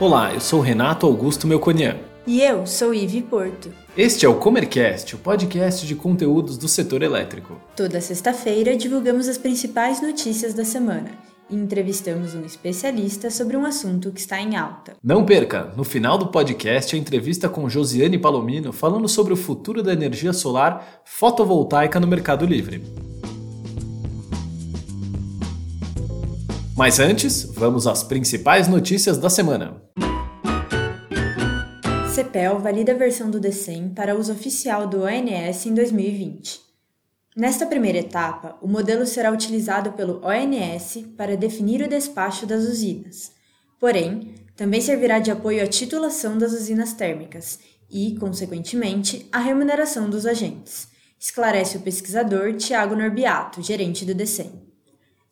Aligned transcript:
Olá, 0.00 0.32
eu 0.32 0.40
sou 0.40 0.62
Renato 0.62 1.04
Augusto 1.04 1.46
Melconian. 1.46 1.98
E 2.26 2.40
eu 2.40 2.66
sou 2.66 2.94
Ive 2.94 3.20
Porto. 3.20 3.70
Este 3.94 4.24
é 4.24 4.28
o 4.30 4.36
Comercast, 4.36 5.14
o 5.14 5.18
podcast 5.18 5.86
de 5.86 5.94
conteúdos 5.94 6.56
do 6.56 6.66
setor 6.68 7.02
elétrico. 7.02 7.60
Toda 7.76 8.00
sexta-feira 8.00 8.74
divulgamos 8.78 9.28
as 9.28 9.36
principais 9.36 10.00
notícias 10.00 10.54
da 10.54 10.64
semana 10.64 11.10
e 11.50 11.54
entrevistamos 11.54 12.34
um 12.34 12.46
especialista 12.46 13.28
sobre 13.28 13.58
um 13.58 13.66
assunto 13.66 14.10
que 14.10 14.20
está 14.20 14.40
em 14.40 14.56
alta. 14.56 14.96
Não 15.04 15.26
perca! 15.26 15.70
No 15.76 15.84
final 15.84 16.16
do 16.16 16.28
podcast, 16.28 16.96
a 16.96 16.98
entrevista 16.98 17.46
com 17.46 17.68
Josiane 17.68 18.16
Palomino 18.16 18.72
falando 18.72 19.06
sobre 19.06 19.34
o 19.34 19.36
futuro 19.36 19.82
da 19.82 19.92
energia 19.92 20.32
solar 20.32 21.02
fotovoltaica 21.04 22.00
no 22.00 22.06
Mercado 22.06 22.46
Livre. 22.46 22.82
Mas 26.80 26.98
antes, 26.98 27.42
vamos 27.42 27.86
às 27.86 28.02
principais 28.02 28.66
notícias 28.66 29.18
da 29.18 29.28
semana. 29.28 29.82
CEPEL 32.14 32.58
valida 32.58 32.92
a 32.92 32.94
versão 32.94 33.30
do 33.30 33.38
DECEM 33.38 33.90
para 33.90 34.16
uso 34.16 34.32
oficial 34.32 34.86
do 34.86 35.02
ONS 35.02 35.66
em 35.66 35.74
2020. 35.74 36.58
Nesta 37.36 37.66
primeira 37.66 37.98
etapa, 37.98 38.56
o 38.62 38.66
modelo 38.66 39.04
será 39.04 39.30
utilizado 39.30 39.92
pelo 39.92 40.22
ONS 40.24 41.04
para 41.18 41.36
definir 41.36 41.82
o 41.82 41.88
despacho 41.88 42.46
das 42.46 42.62
usinas. 42.62 43.30
Porém, 43.78 44.32
também 44.56 44.80
servirá 44.80 45.18
de 45.18 45.30
apoio 45.30 45.62
à 45.62 45.66
titulação 45.66 46.38
das 46.38 46.54
usinas 46.54 46.94
térmicas 46.94 47.58
e, 47.90 48.16
consequentemente, 48.18 49.28
à 49.30 49.38
remuneração 49.38 50.08
dos 50.08 50.24
agentes, 50.24 50.88
esclarece 51.18 51.76
o 51.76 51.80
pesquisador 51.80 52.54
Tiago 52.54 52.96
Norbiato, 52.96 53.60
gerente 53.60 54.06
do 54.06 54.14
DECEM. 54.14 54.69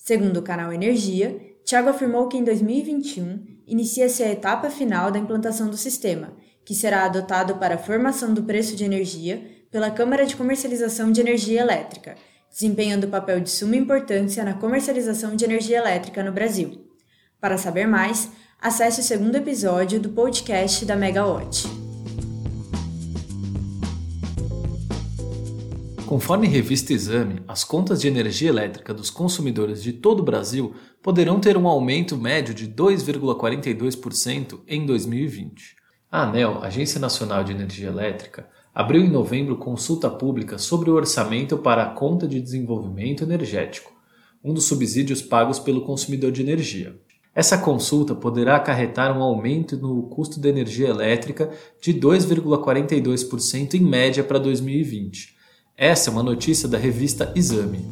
Segundo 0.08 0.38
o 0.38 0.42
canal 0.42 0.72
Energia, 0.72 1.38
Tiago 1.66 1.90
afirmou 1.90 2.28
que 2.28 2.38
em 2.38 2.42
2021 2.42 3.44
inicia-se 3.66 4.22
a 4.22 4.32
etapa 4.32 4.70
final 4.70 5.10
da 5.10 5.18
implantação 5.18 5.68
do 5.68 5.76
sistema, 5.76 6.32
que 6.64 6.74
será 6.74 7.04
adotado 7.04 7.56
para 7.56 7.74
a 7.74 7.78
formação 7.78 8.32
do 8.32 8.42
preço 8.42 8.74
de 8.74 8.84
energia 8.84 9.46
pela 9.70 9.90
Câmara 9.90 10.24
de 10.24 10.34
Comercialização 10.34 11.12
de 11.12 11.20
Energia 11.20 11.60
Elétrica, 11.60 12.14
desempenhando 12.50 13.08
papel 13.08 13.38
de 13.38 13.50
suma 13.50 13.76
importância 13.76 14.42
na 14.42 14.54
comercialização 14.54 15.36
de 15.36 15.44
energia 15.44 15.76
elétrica 15.76 16.24
no 16.24 16.32
Brasil. 16.32 16.88
Para 17.38 17.58
saber 17.58 17.86
mais, 17.86 18.30
acesse 18.58 19.02
o 19.02 19.04
segundo 19.04 19.36
episódio 19.36 20.00
do 20.00 20.08
podcast 20.08 20.86
da 20.86 20.96
Megawatt. 20.96 21.68
Conforme 26.08 26.48
revista 26.48 26.94
Exame, 26.94 27.42
as 27.46 27.64
contas 27.64 28.00
de 28.00 28.08
energia 28.08 28.48
elétrica 28.48 28.94
dos 28.94 29.10
consumidores 29.10 29.82
de 29.82 29.92
todo 29.92 30.20
o 30.20 30.24
Brasil 30.24 30.72
poderão 31.02 31.38
ter 31.38 31.54
um 31.54 31.68
aumento 31.68 32.16
médio 32.16 32.54
de 32.54 32.66
2,42% 32.66 34.60
em 34.66 34.86
2020. 34.86 35.76
A 36.10 36.22
ANEL, 36.22 36.62
Agência 36.62 36.98
Nacional 36.98 37.44
de 37.44 37.52
Energia 37.52 37.88
Elétrica, 37.88 38.48
abriu 38.74 39.02
em 39.02 39.10
novembro 39.10 39.58
consulta 39.58 40.08
pública 40.08 40.56
sobre 40.56 40.88
o 40.88 40.94
orçamento 40.94 41.58
para 41.58 41.82
a 41.82 41.90
Conta 41.90 42.26
de 42.26 42.40
Desenvolvimento 42.40 43.22
Energético, 43.22 43.92
um 44.42 44.54
dos 44.54 44.64
subsídios 44.64 45.20
pagos 45.20 45.58
pelo 45.58 45.82
consumidor 45.82 46.32
de 46.32 46.40
energia. 46.40 46.98
Essa 47.34 47.58
consulta 47.58 48.14
poderá 48.14 48.56
acarretar 48.56 49.14
um 49.14 49.22
aumento 49.22 49.76
no 49.76 50.04
custo 50.04 50.40
da 50.40 50.48
energia 50.48 50.88
elétrica 50.88 51.50
de 51.82 51.92
2,42% 51.92 53.74
em 53.74 53.80
média 53.80 54.24
para 54.24 54.38
2020 54.38 55.36
essa 55.80 56.10
é 56.10 56.12
uma 56.12 56.24
notícia 56.24 56.68
da 56.68 56.76
revista 56.76 57.32
Exame. 57.36 57.86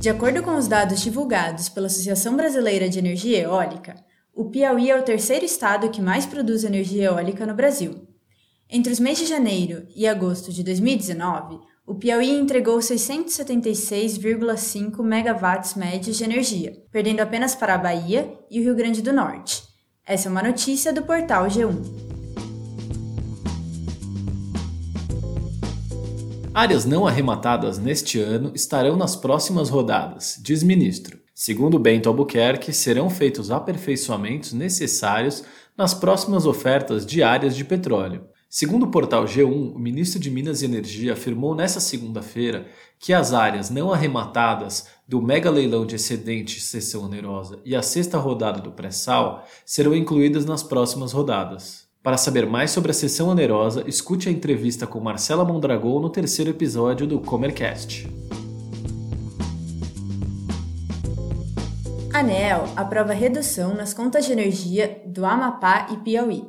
De 0.00 0.10
acordo 0.10 0.42
com 0.42 0.56
os 0.56 0.66
dados 0.66 1.00
divulgados 1.00 1.68
pela 1.68 1.86
Associação 1.86 2.36
Brasileira 2.36 2.88
de 2.88 2.98
Energia 2.98 3.38
Eólica, 3.38 3.94
o 4.34 4.46
Piauí 4.46 4.90
é 4.90 4.98
o 4.98 5.04
terceiro 5.04 5.44
estado 5.44 5.88
que 5.90 6.02
mais 6.02 6.26
produz 6.26 6.64
energia 6.64 7.04
eólica 7.04 7.46
no 7.46 7.54
Brasil. 7.54 8.08
Entre 8.68 8.92
os 8.92 8.98
meses 8.98 9.20
de 9.20 9.26
janeiro 9.26 9.86
e 9.94 10.08
agosto 10.08 10.52
de 10.52 10.64
2019, 10.64 11.60
o 11.86 11.94
Piauí 11.94 12.32
entregou 12.32 12.80
676,5 12.80 15.00
megawatts 15.00 15.76
médios 15.76 16.16
de 16.16 16.24
energia, 16.24 16.72
perdendo 16.90 17.20
apenas 17.20 17.54
para 17.54 17.76
a 17.76 17.78
Bahia 17.78 18.36
e 18.50 18.58
o 18.58 18.64
Rio 18.64 18.74
Grande 18.74 19.00
do 19.00 19.12
Norte. 19.12 19.62
Essa 20.04 20.28
é 20.28 20.30
uma 20.30 20.42
notícia 20.42 20.92
do 20.92 21.02
portal 21.02 21.46
G1. 21.46 22.07
Áreas 26.58 26.84
não 26.84 27.06
arrematadas 27.06 27.78
neste 27.78 28.18
ano 28.18 28.50
estarão 28.52 28.96
nas 28.96 29.14
próximas 29.14 29.68
rodadas, 29.68 30.36
diz 30.42 30.60
ministro. 30.60 31.16
Segundo 31.32 31.78
Bento 31.78 32.08
Albuquerque, 32.08 32.72
serão 32.72 33.08
feitos 33.08 33.52
aperfeiçoamentos 33.52 34.52
necessários 34.52 35.44
nas 35.76 35.94
próximas 35.94 36.46
ofertas 36.46 37.06
de 37.06 37.22
áreas 37.22 37.54
de 37.54 37.64
petróleo. 37.64 38.26
Segundo 38.50 38.86
o 38.86 38.90
portal 38.90 39.24
G1, 39.24 39.72
o 39.72 39.78
ministro 39.78 40.18
de 40.18 40.32
Minas 40.32 40.60
e 40.60 40.64
Energia 40.64 41.12
afirmou 41.12 41.54
nesta 41.54 41.78
segunda-feira 41.78 42.66
que 42.98 43.12
as 43.12 43.32
áreas 43.32 43.70
não 43.70 43.92
arrematadas 43.92 44.88
do 45.06 45.22
mega 45.22 45.52
leilão 45.52 45.86
de 45.86 45.94
excedente 45.94 46.60
sessão 46.60 47.04
onerosa 47.04 47.60
e 47.64 47.76
a 47.76 47.82
sexta 47.82 48.18
rodada 48.18 48.60
do 48.60 48.72
pré-sal 48.72 49.46
serão 49.64 49.94
incluídas 49.94 50.44
nas 50.44 50.64
próximas 50.64 51.12
rodadas. 51.12 51.87
Para 52.08 52.16
saber 52.16 52.46
mais 52.46 52.70
sobre 52.70 52.90
a 52.90 52.94
sessão 52.94 53.28
onerosa, 53.28 53.84
escute 53.86 54.30
a 54.30 54.32
entrevista 54.32 54.86
com 54.86 54.98
Marcela 54.98 55.44
Mondragol 55.44 56.00
no 56.00 56.08
terceiro 56.08 56.50
episódio 56.50 57.06
do 57.06 57.20
Comercast. 57.20 58.08
ANEL 62.10 62.64
aprova 62.74 63.12
redução 63.12 63.74
nas 63.74 63.92
contas 63.92 64.24
de 64.24 64.32
energia 64.32 65.02
do 65.04 65.26
Amapá 65.26 65.88
e 65.92 65.98
Piauí. 65.98 66.46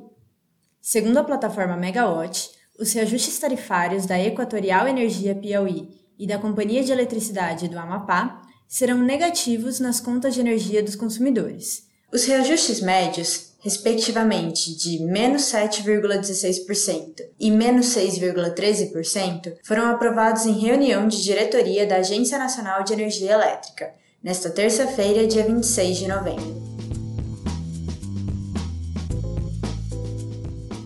Segundo 0.79 1.17
a 1.17 1.25
plataforma 1.25 1.75
Megawatt, 1.75 2.51
os 2.79 2.93
reajustes 2.93 3.37
tarifários 3.37 4.05
da 4.05 4.17
Equatorial 4.17 4.87
Energia 4.87 5.35
Piauí 5.35 5.89
e 6.17 6.25
da 6.25 6.37
Companhia 6.37 6.85
de 6.85 6.93
Eletricidade 6.93 7.67
do 7.67 7.77
Amapá 7.77 8.43
serão 8.65 8.99
negativos 8.99 9.77
nas 9.81 9.99
contas 9.99 10.33
de 10.33 10.39
energia 10.39 10.81
dos 10.81 10.95
consumidores. 10.95 11.83
Os 12.13 12.23
reajustes 12.23 12.79
médios 12.79 13.48
respectivamente 13.59 14.75
de 14.75 15.03
menos 15.03 15.43
7,16% 15.43 17.21
e 17.39 17.51
menos 17.51 17.87
6,13%, 17.87 19.57
foram 19.63 19.87
aprovados 19.87 20.45
em 20.45 20.53
reunião 20.53 21.07
de 21.07 21.21
diretoria 21.21 21.85
da 21.85 21.97
Agência 21.97 22.37
Nacional 22.37 22.83
de 22.83 22.93
Energia 22.93 23.33
Elétrica, 23.33 23.93
nesta 24.23 24.49
terça-feira, 24.49 25.27
dia 25.27 25.45
26 25.45 25.97
de 25.97 26.07
novembro. 26.07 26.69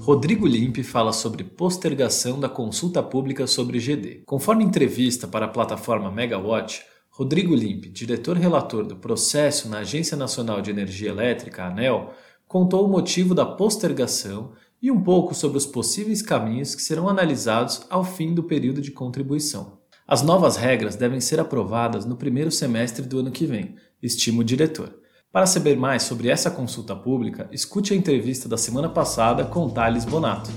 Rodrigo 0.01 0.45
Limpe 0.45 0.83
fala 0.83 1.13
sobre 1.13 1.45
postergação 1.45 2.37
da 2.37 2.49
consulta 2.49 3.01
pública 3.01 3.47
sobre 3.47 3.79
GD. 3.79 4.23
Conforme 4.25 4.61
entrevista 4.61 5.29
para 5.29 5.45
a 5.45 5.47
plataforma 5.47 6.11
Megawatt, 6.11 6.83
Rodrigo 7.09 7.55
Limpe, 7.55 7.87
diretor 7.87 8.35
relator 8.35 8.85
do 8.85 8.97
processo 8.97 9.69
na 9.69 9.79
Agência 9.79 10.17
Nacional 10.17 10.61
de 10.61 10.71
Energia 10.71 11.09
Elétrica, 11.09 11.63
ANEL, 11.63 12.11
contou 12.53 12.85
o 12.85 12.87
motivo 12.87 13.33
da 13.33 13.47
postergação 13.47 14.51
e 14.79 14.91
um 14.91 15.01
pouco 15.01 15.33
sobre 15.33 15.57
os 15.57 15.65
possíveis 15.65 16.21
caminhos 16.21 16.75
que 16.75 16.83
serão 16.83 17.09
analisados 17.09 17.81
ao 17.89 18.03
fim 18.03 18.31
do 18.31 18.43
período 18.43 18.79
de 18.79 18.91
contribuição. 18.91 19.79
As 20.07 20.21
novas 20.21 20.55
regras 20.55 20.95
devem 20.95 21.19
ser 21.19 21.39
aprovadas 21.39 22.05
no 22.05 22.15
primeiro 22.15 22.51
semestre 22.51 23.07
do 23.07 23.17
ano 23.17 23.31
que 23.31 23.47
vem, 23.47 23.73
estima 24.03 24.41
o 24.41 24.43
diretor. 24.43 24.93
Para 25.31 25.47
saber 25.47 25.75
mais 25.75 26.03
sobre 26.03 26.29
essa 26.29 26.51
consulta 26.51 26.95
pública, 26.95 27.49
escute 27.51 27.91
a 27.91 27.97
entrevista 27.97 28.47
da 28.47 28.55
semana 28.55 28.87
passada 28.87 29.43
com 29.45 29.67
Thales 29.67 30.05
Bonato. 30.05 30.51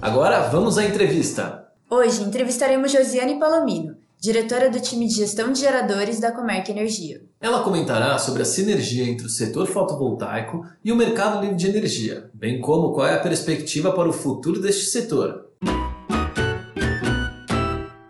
Agora 0.00 0.48
vamos 0.48 0.78
à 0.78 0.86
entrevista. 0.86 1.68
Hoje 1.90 2.22
entrevistaremos 2.22 2.90
Josiane 2.90 3.38
Palomino, 3.38 3.94
diretora 4.26 4.68
do 4.68 4.80
time 4.80 5.06
de 5.06 5.14
gestão 5.14 5.52
de 5.52 5.60
geradores 5.60 6.18
da 6.18 6.32
Comerc 6.32 6.68
Energia. 6.68 7.20
Ela 7.40 7.62
comentará 7.62 8.18
sobre 8.18 8.42
a 8.42 8.44
sinergia 8.44 9.04
entre 9.04 9.24
o 9.24 9.30
setor 9.30 9.68
fotovoltaico 9.68 10.66
e 10.84 10.90
o 10.90 10.96
mercado 10.96 11.40
livre 11.40 11.54
de 11.54 11.68
energia, 11.68 12.28
bem 12.34 12.60
como 12.60 12.92
qual 12.92 13.06
é 13.06 13.14
a 13.14 13.20
perspectiva 13.20 13.92
para 13.92 14.08
o 14.08 14.12
futuro 14.12 14.60
deste 14.60 14.86
setor. 14.86 15.46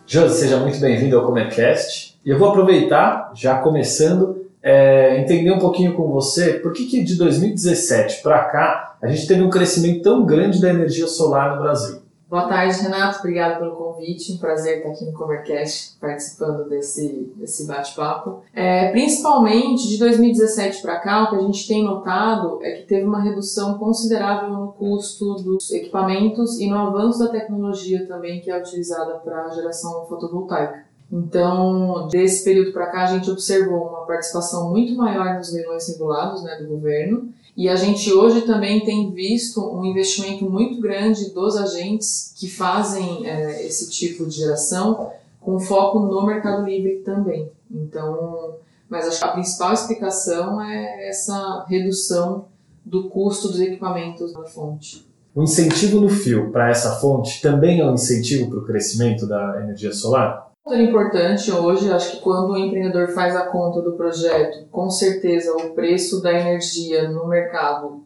Josi, 0.07 0.41
seja 0.41 0.57
muito 0.59 0.81
bem-vindo 0.81 1.19
ao 1.19 1.27
Comercast. 1.27 2.19
E 2.25 2.31
eu 2.31 2.39
vou 2.39 2.49
aproveitar, 2.49 3.33
já 3.35 3.59
começando, 3.59 4.47
é, 4.63 5.21
entender 5.21 5.51
um 5.51 5.59
pouquinho 5.59 5.93
com 5.93 6.11
você 6.11 6.55
por 6.55 6.73
que, 6.73 6.87
que 6.87 7.05
de 7.05 7.17
2017 7.17 8.23
para 8.23 8.43
cá 8.45 8.97
a 9.03 9.07
gente 9.09 9.27
teve 9.27 9.43
um 9.43 9.51
crescimento 9.51 10.01
tão 10.01 10.25
grande 10.25 10.63
da 10.63 10.71
energia 10.71 11.07
solar 11.07 11.57
no 11.57 11.63
Brasil. 11.63 12.06
Boa 12.29 12.49
tarde, 12.49 12.83
Renato. 12.83 13.21
Obrigado 13.21 13.61
pelo 13.61 13.77
convite. 13.77 14.33
Um 14.33 14.39
prazer 14.39 14.79
estar 14.79 14.89
aqui 14.91 15.05
no 15.05 15.13
Covercast 15.13 15.97
participando 16.01 16.69
desse, 16.69 17.33
desse 17.37 17.65
bate-papo. 17.69 18.43
É, 18.53 18.91
principalmente 18.91 19.87
de 19.89 19.97
2017 19.97 20.83
para 20.83 20.99
cá, 20.99 21.23
o 21.23 21.31
que 21.31 21.37
a 21.37 21.41
gente 21.43 21.69
tem 21.69 21.85
notado 21.85 22.59
é 22.63 22.73
que 22.73 22.83
teve 22.83 23.07
uma 23.07 23.23
redução 23.23 23.79
considerável 23.79 24.51
no 24.51 24.73
custo 24.73 25.35
dos 25.35 25.71
equipamentos 25.71 26.59
e 26.59 26.69
no 26.69 26.77
avanço 26.77 27.21
da 27.21 27.29
tecnologia 27.29 28.05
também 28.09 28.41
que 28.41 28.51
é 28.51 28.59
utilizada 28.59 29.15
para 29.19 29.45
a 29.45 29.51
geração 29.51 30.05
fotovoltaica. 30.09 30.85
Então, 31.13 32.09
desse 32.09 32.43
período 32.43 32.73
para 32.73 32.89
cá, 32.89 33.05
a 33.05 33.07
gente 33.07 33.31
observou 33.31 33.87
uma 33.87 34.05
participação 34.05 34.71
muito 34.71 34.97
maior 34.97 35.37
nos 35.37 35.53
leilões 35.53 35.87
regulados 35.87 36.43
né, 36.43 36.57
do 36.57 36.67
governo 36.67 37.33
e 37.57 37.71
a 37.71 37.75
gente 37.75 38.13
hoje 38.13 38.43
também 38.43 38.85
tem 38.85 39.11
visto 39.13 39.61
um 39.61 39.85
investimento 39.85 40.45
muito 40.45 40.79
grande 40.81 41.31
dos 41.31 41.57
agentes 41.57 42.35
que 42.37 42.51
fazem 42.51 43.27
é, 43.27 43.65
esse 43.65 43.89
tipo 43.91 44.27
de 44.27 44.37
geração 44.37 45.11
com 45.41 45.59
foco 45.59 46.01
no 46.01 46.27
Mercado 46.27 46.67
Livre 46.67 46.97
também. 47.05 47.51
Então, 47.71 48.57
mas 48.91 49.09
acho 49.09 49.19
que 49.19 49.25
a 49.25 49.33
principal 49.33 49.73
explicação 49.73 50.61
é 50.61 51.09
essa 51.09 51.65
redução 51.67 52.47
do 52.85 53.09
custo 53.09 53.49
dos 53.49 53.61
equipamentos 53.61 54.35
na 54.35 54.45
fonte. 54.45 55.07
O 55.35 55.43
incentivo 55.43 56.01
no 56.01 56.09
fio 56.11 56.51
para 56.51 56.71
essa 56.71 56.97
fonte 56.97 57.41
também 57.41 57.81
é 57.81 57.85
um 57.85 57.95
incentivo 57.95 58.51
para 58.51 58.59
o 58.59 58.65
crescimento 58.65 59.27
da 59.27 59.61
energia 59.63 59.93
solar? 59.93 60.53
É 60.69 60.83
importante 60.83 61.53
hoje, 61.53 61.93
acho 61.93 62.17
que 62.17 62.23
quando 62.23 62.51
o 62.51 62.59
empreendedor 62.59 63.09
faz 63.15 63.37
a 63.37 63.47
conta 63.47 63.81
do 63.81 63.93
projeto, 63.93 64.67
com 64.69 64.91
certeza 64.91 65.53
o 65.53 65.71
preço 65.71 66.21
da 66.21 66.33
energia 66.33 67.09
no 67.09 67.29
mercado, 67.29 68.03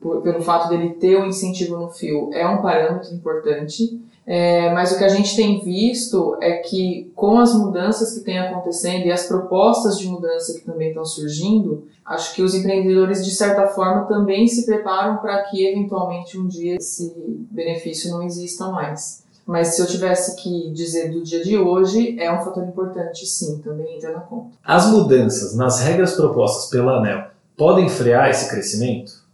por, 0.00 0.20
pelo 0.20 0.42
fato 0.42 0.68
dele 0.68 0.94
ter 0.94 1.14
o 1.14 1.22
um 1.22 1.26
incentivo 1.26 1.76
no 1.76 1.88
fio, 1.88 2.30
é 2.32 2.46
um 2.48 2.60
parâmetro 2.60 3.14
importante. 3.14 4.00
É, 4.26 4.72
mas 4.72 4.90
o 4.90 4.98
que 4.98 5.04
a 5.04 5.08
gente 5.08 5.36
tem 5.36 5.62
visto 5.62 6.36
é 6.40 6.54
que 6.54 7.12
com 7.14 7.38
as 7.38 7.54
mudanças 7.54 8.14
que 8.14 8.24
têm 8.24 8.38
acontecendo 8.38 9.06
e 9.06 9.12
as 9.12 9.26
propostas 9.26 9.98
de 9.98 10.08
mudança 10.08 10.58
que 10.58 10.64
também 10.64 10.88
estão 10.88 11.04
surgindo, 11.04 11.86
acho 12.04 12.34
que 12.34 12.42
os 12.42 12.54
empreendedores 12.54 13.24
de 13.24 13.30
certa 13.30 13.68
forma 13.68 14.06
também 14.06 14.48
se 14.48 14.66
preparam 14.66 15.18
para 15.18 15.42
que 15.44 15.64
eventualmente 15.64 16.38
um 16.38 16.48
dia 16.48 16.76
esse 16.76 17.14
benefício 17.50 18.10
não 18.10 18.22
exista 18.22 18.66
mais. 18.68 19.23
Mas 19.46 19.68
se 19.68 19.82
eu 19.82 19.86
tivesse 19.86 20.36
que 20.42 20.70
dizer 20.70 21.10
do 21.10 21.22
dia 21.22 21.44
de 21.44 21.58
hoje, 21.58 22.18
é 22.18 22.32
um 22.32 22.42
fator 22.42 22.64
importante, 22.64 23.26
sim, 23.26 23.58
também 23.58 23.96
entra 23.96 24.12
na 24.12 24.20
conta. 24.20 24.56
As 24.64 24.86
mudanças 24.86 25.54
nas 25.54 25.80
regras 25.80 26.14
propostas 26.14 26.70
pela 26.70 26.98
ANEL 26.98 27.26
podem 27.56 27.88
frear 27.88 28.30
esse 28.30 28.48
crescimento? 28.48 29.24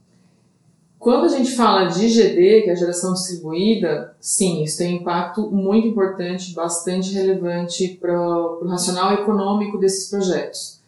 Quando 0.99 1.25
a 1.25 1.29
gente 1.29 1.53
fala 1.53 1.87
de 1.87 2.09
GD, 2.09 2.63
que 2.63 2.69
é 2.69 2.73
a 2.73 2.77
geração 2.77 3.15
distribuída, 3.15 4.15
sim, 4.21 4.63
isso 4.63 4.77
tem 4.77 4.95
um 4.95 5.01
impacto 5.01 5.51
muito 5.51 5.89
importante, 5.89 6.53
bastante 6.53 7.15
relevante 7.15 7.97
para 7.99 8.21
o 8.21 8.67
racional 8.67 9.15
econômico 9.15 9.79
desses 9.79 10.11
projetos. 10.11 10.79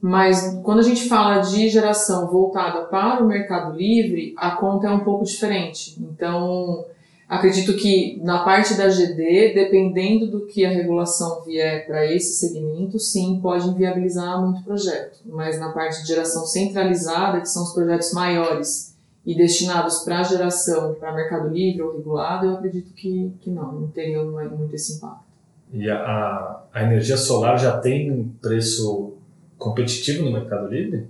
Mas 0.00 0.58
quando 0.62 0.78
a 0.78 0.82
gente 0.82 1.06
fala 1.06 1.40
de 1.40 1.68
geração 1.68 2.28
voltada 2.28 2.86
para 2.86 3.22
o 3.22 3.26
mercado 3.26 3.76
livre, 3.76 4.32
a 4.38 4.52
conta 4.52 4.86
é 4.86 4.90
um 4.90 5.00
pouco 5.00 5.24
diferente. 5.24 5.98
Então, 6.00 6.86
Acredito 7.28 7.76
que 7.76 8.18
na 8.24 8.38
parte 8.38 8.74
da 8.74 8.88
GD, 8.88 9.52
dependendo 9.52 10.28
do 10.28 10.46
que 10.46 10.64
a 10.64 10.70
regulação 10.70 11.44
vier 11.44 11.86
para 11.86 12.10
esse 12.10 12.34
segmento, 12.34 12.98
sim, 12.98 13.38
pode 13.42 13.68
inviabilizar 13.68 14.40
muito 14.40 14.64
projeto. 14.64 15.20
Mas 15.26 15.60
na 15.60 15.70
parte 15.70 16.00
de 16.00 16.08
geração 16.08 16.46
centralizada, 16.46 17.40
que 17.40 17.48
são 17.48 17.64
os 17.64 17.74
projetos 17.74 18.12
maiores 18.14 18.96
e 19.26 19.34
destinados 19.34 19.98
para 19.98 20.22
geração 20.22 20.94
para 20.94 21.12
mercado 21.12 21.50
livre 21.50 21.82
ou 21.82 21.98
regulado, 21.98 22.46
eu 22.46 22.54
acredito 22.54 22.94
que, 22.94 23.30
que 23.42 23.50
não, 23.50 23.72
não 23.72 23.88
teria 23.88 24.22
muito 24.22 24.74
esse 24.74 24.96
impacto. 24.96 25.28
E 25.70 25.90
a, 25.90 26.62
a 26.72 26.82
energia 26.82 27.18
solar 27.18 27.58
já 27.58 27.76
tem 27.78 28.10
um 28.10 28.26
preço 28.40 29.18
competitivo 29.58 30.24
no 30.24 30.32
mercado 30.32 30.66
livre? 30.68 31.08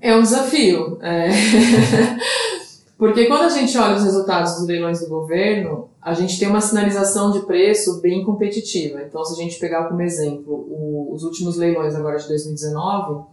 É 0.00 0.16
um 0.16 0.22
desafio. 0.22 0.98
É... 1.00 1.28
Porque 2.96 3.26
quando 3.26 3.42
a 3.42 3.48
gente 3.48 3.76
olha 3.76 3.96
os 3.96 4.04
resultados 4.04 4.54
dos 4.54 4.66
leilões 4.66 5.00
do 5.00 5.08
governo, 5.08 5.88
a 6.00 6.14
gente 6.14 6.38
tem 6.38 6.48
uma 6.48 6.60
sinalização 6.60 7.32
de 7.32 7.40
preço 7.40 8.00
bem 8.00 8.24
competitiva. 8.24 9.02
Então, 9.02 9.24
se 9.24 9.32
a 9.32 9.42
gente 9.42 9.58
pegar 9.58 9.88
como 9.88 10.00
exemplo 10.02 10.52
o, 10.52 11.12
os 11.12 11.24
últimos 11.24 11.56
leilões 11.56 11.94
agora 11.94 12.18
de 12.18 12.28
2019, 12.28 13.24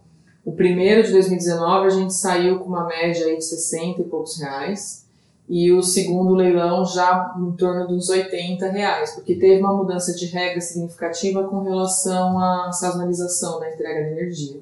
o 0.44 0.52
primeiro 0.52 1.04
de 1.04 1.12
2019 1.12 1.86
a 1.86 1.90
gente 1.90 2.14
saiu 2.14 2.58
com 2.58 2.64
uma 2.64 2.86
média 2.86 3.26
aí 3.26 3.36
de 3.36 3.44
60 3.44 4.00
e 4.00 4.04
poucos 4.04 4.40
reais, 4.40 5.06
e 5.48 5.70
o 5.70 5.82
segundo 5.82 6.34
leilão 6.34 6.84
já 6.84 7.34
em 7.38 7.52
torno 7.52 7.86
dos 7.86 8.08
80 8.08 8.68
reais, 8.68 9.12
porque 9.12 9.34
teve 9.34 9.60
uma 9.60 9.76
mudança 9.76 10.14
de 10.14 10.26
regra 10.26 10.60
significativa 10.60 11.44
com 11.44 11.62
relação 11.62 12.38
à 12.38 12.72
sazonalização 12.72 13.60
da 13.60 13.70
entrega 13.70 14.02
de 14.02 14.10
energia. 14.12 14.60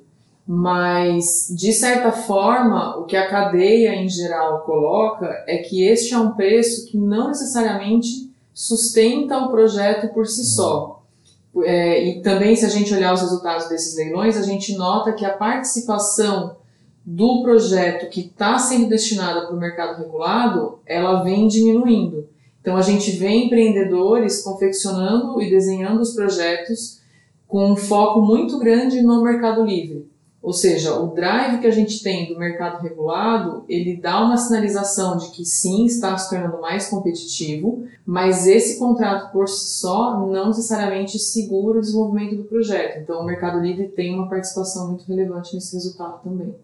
Mas, 0.52 1.46
de 1.56 1.72
certa 1.72 2.10
forma, 2.10 2.98
o 2.98 3.04
que 3.04 3.16
a 3.16 3.30
cadeia 3.30 3.94
em 3.94 4.08
geral 4.08 4.62
coloca 4.62 5.44
é 5.46 5.58
que 5.58 5.84
este 5.84 6.12
é 6.12 6.18
um 6.18 6.32
preço 6.32 6.90
que 6.90 6.98
não 6.98 7.28
necessariamente 7.28 8.28
sustenta 8.52 9.38
o 9.38 9.52
projeto 9.52 10.12
por 10.12 10.26
si 10.26 10.44
só. 10.44 11.04
É, 11.62 12.02
e 12.02 12.20
também, 12.20 12.56
se 12.56 12.66
a 12.66 12.68
gente 12.68 12.92
olhar 12.92 13.14
os 13.14 13.20
resultados 13.20 13.68
desses 13.68 13.96
leilões, 13.96 14.36
a 14.36 14.42
gente 14.42 14.76
nota 14.76 15.12
que 15.12 15.24
a 15.24 15.36
participação 15.36 16.56
do 17.06 17.44
projeto 17.44 18.10
que 18.10 18.22
está 18.22 18.58
sendo 18.58 18.88
destinada 18.88 19.46
para 19.46 19.54
o 19.54 19.60
mercado 19.60 19.98
regulado, 20.02 20.80
ela 20.84 21.22
vem 21.22 21.46
diminuindo. 21.46 22.28
Então, 22.60 22.76
a 22.76 22.82
gente 22.82 23.12
vê 23.12 23.28
empreendedores 23.28 24.42
confeccionando 24.42 25.40
e 25.40 25.48
desenhando 25.48 26.00
os 26.00 26.12
projetos 26.12 26.98
com 27.46 27.70
um 27.70 27.76
foco 27.76 28.20
muito 28.20 28.58
grande 28.58 29.00
no 29.00 29.22
mercado 29.22 29.64
livre. 29.64 30.09
Ou 30.42 30.54
seja, 30.54 30.98
o 30.98 31.08
drive 31.14 31.60
que 31.60 31.66
a 31.66 31.70
gente 31.70 32.02
tem 32.02 32.32
do 32.32 32.38
mercado 32.38 32.82
regulado, 32.82 33.62
ele 33.68 33.96
dá 33.96 34.24
uma 34.24 34.38
sinalização 34.38 35.18
de 35.18 35.30
que 35.30 35.44
sim, 35.44 35.84
está 35.84 36.16
se 36.16 36.30
tornando 36.30 36.60
mais 36.60 36.88
competitivo, 36.88 37.84
mas 38.06 38.46
esse 38.46 38.78
contrato 38.78 39.30
por 39.32 39.46
si 39.46 39.78
só 39.80 40.18
não 40.26 40.48
necessariamente 40.48 41.18
segura 41.18 41.78
o 41.78 41.82
desenvolvimento 41.82 42.36
do 42.36 42.44
projeto. 42.44 43.00
Então, 43.00 43.20
o 43.20 43.24
mercado 43.24 43.60
livre 43.60 43.88
tem 43.88 44.14
uma 44.14 44.30
participação 44.30 44.88
muito 44.88 45.04
relevante 45.06 45.54
nesse 45.54 45.74
resultado 45.74 46.22
também. 46.24 46.54